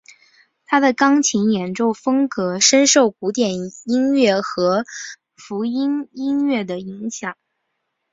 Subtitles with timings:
[0.65, 3.51] 他的钢琴演奏风格深受古典
[3.85, 4.83] 音乐和
[5.35, 7.37] 福音音乐的影响。